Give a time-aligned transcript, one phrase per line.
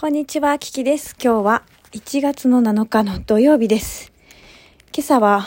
[0.00, 1.14] こんにちは、キキです。
[1.22, 4.14] 今日は1月の7日の土曜日です。
[4.96, 5.46] 今朝は、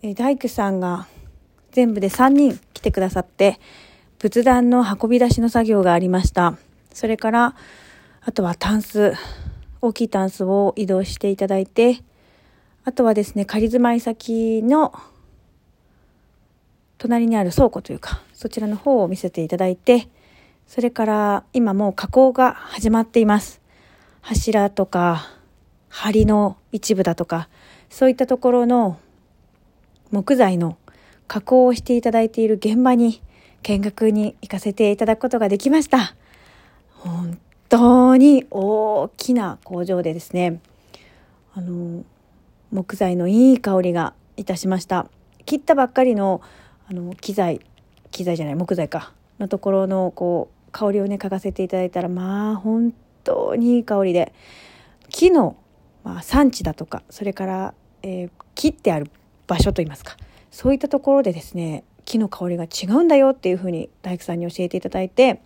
[0.00, 1.06] え大工さんが
[1.72, 3.60] 全部で3人来てくださって、
[4.20, 6.56] 仏壇の運び出しの作業がありました。
[6.94, 7.56] それから、
[8.22, 9.12] あとはタンス、
[9.82, 11.98] 大きいタンスを移動していただいて、
[12.84, 14.98] あとはですね、仮住まい先の
[16.96, 20.08] 隣にある倉庫というか、そちらの方を見せていただいて、
[20.68, 23.62] それから今もう加工が始まっています。
[24.20, 25.26] 柱とか、
[25.88, 27.48] 梁の一部だとか、
[27.88, 29.00] そういったところの
[30.10, 30.76] 木材の
[31.26, 33.22] 加工をしていただいている現場に
[33.62, 36.14] 見学に行かせていただくことができました。
[36.98, 37.38] 本
[37.70, 40.60] 当に大きな工場でですね、
[41.54, 42.04] あの、
[42.72, 45.08] 木材のいい香りがいたしました。
[45.46, 46.42] 切ったばっかりの
[46.90, 47.62] あの機材、
[48.10, 52.92] 機材じゃない木材かのところのこう香りをね嗅がせていただいたらまあ本
[53.24, 54.32] 当にいい香りで。
[55.10, 55.56] 木の、
[56.04, 59.08] まあ、産地だとかそれから、えー切ってある
[59.46, 60.16] 場所といいますか。
[60.50, 65.40] そういったところでですね木の香りが違うんだよっていうふうに大工さんに教えていただいて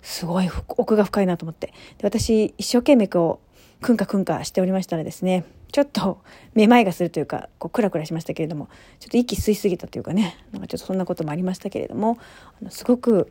[0.00, 1.66] すごい奥が深いなと思って。
[1.66, 1.74] で
[2.06, 3.40] 私一生懸命こ
[3.82, 6.22] うくんかくんかしておりましたらですねちょっと
[6.54, 12.16] めまいがするというかこうクラクラしましたけれどもちょっと息吸いすぎたというかねなんかちょっとそんなこともありましたけれども
[12.58, 13.30] あのすごく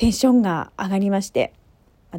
[0.00, 1.52] テンションが上がりまして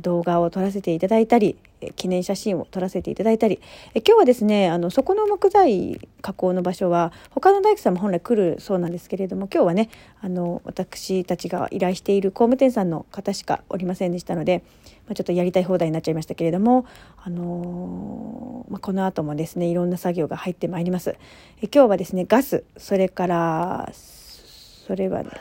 [0.02, 1.58] 動画を撮らせていただいたり
[1.96, 3.60] 記念写真を撮らせていただいたり
[3.96, 9.90] 今日はですねあのそこの木材加工の場所は他の大工さんも本来来るそうなんですけれども今日はね
[10.22, 14.64] あの私たちが依頼している工務店さんの方しかおりませんでしたので、
[15.08, 16.86] まあ、ちょっとやりたい放題になっちゃいましたけれども、
[17.18, 21.18] あのーまあ、この後もですねいろんな作業が入ってまいります。
[21.64, 25.32] え今日はですねガスそれからそれはね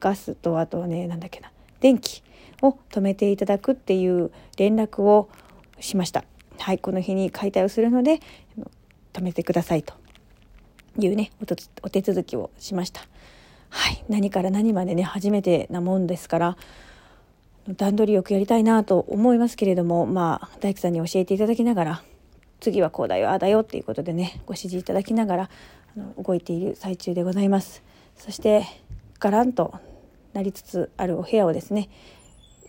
[0.00, 1.53] ガスとあとねなんだっけな。
[1.84, 2.22] 電気
[2.62, 5.28] を止めていただくっていう連絡を
[5.80, 6.24] しました。
[6.58, 8.20] はい、この日に解体をするので
[9.12, 9.92] 止めてくださいと
[10.98, 13.02] いうねおとお手続きをしました。
[13.68, 16.56] はい、何から何までね初めてなもんですから
[17.68, 22.02] 段取りよくやりたいなと思いますけれどもまあ大工さんに教えていただきながら
[22.60, 25.50] 次はこうだよああだよっていうことでねご指示いただきながら
[25.98, 27.82] あの動いている最中でございます。
[28.16, 28.64] そして
[29.18, 29.74] ガランと
[30.34, 31.88] なりつつあるお部屋をですね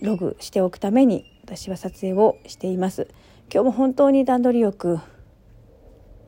[0.01, 3.07] ログしておくために私は撮影をしています
[3.51, 4.99] 今日も本当に段取りよく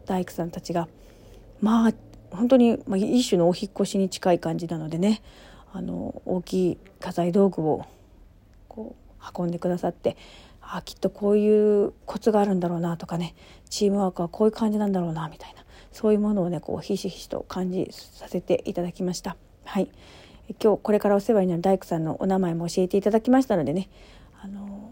[0.06, 0.88] 大工さんたちが
[1.62, 1.94] まあ
[2.32, 5.22] 本当に一種のお引っ越しに近い感じなのでね
[5.74, 7.86] あの大きい家財道具を
[8.68, 10.18] こう運んでくださって
[10.62, 13.36] あきっとこういうコツがあるんだろうなとかね
[13.70, 19.38] チームワークはこういう感じなんだろうなみたいなそういうものをねこうひしひしと感じさせていただきました。
[19.64, 19.90] はい
[20.62, 23.90] 今日これからお世話になる大工さんのお名前も教えていただきましたのでね。
[24.42, 24.92] あの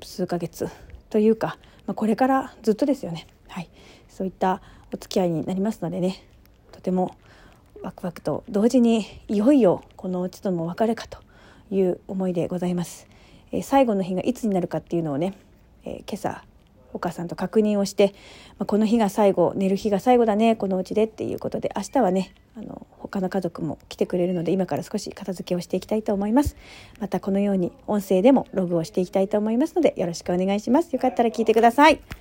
[0.00, 0.68] 数ヶ月
[1.10, 3.68] というか、まあ、これからずっとですよね、はい、
[4.08, 4.62] そういった
[4.92, 6.22] お付き合いになりますのでね。
[6.72, 7.16] とても
[7.82, 11.18] ワクワクと同時にいよいよこのうちとのお別れかと
[11.70, 13.06] いう思いでございます、
[13.52, 15.34] えー最後の日がいつになるかっていうのをね、
[15.84, 16.44] えー今朝
[16.96, 18.14] お母さんと確認をして、
[18.58, 26.56] まあ、この日が最後寝る日が最後だねこのうちでっていうことで明日はねあの他の家族も来てくれるので今から少し片付けをしていきたいと思います。
[26.98, 30.92] またこのように音声でもログをしていきたいと思いますのでよろしくお願いします。
[30.92, 32.00] よかったら聞いてください。